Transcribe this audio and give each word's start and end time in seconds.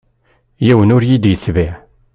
Yiwen 0.65 0.93
ur 0.95 1.03
yi-d-yetbiε. 1.05 1.71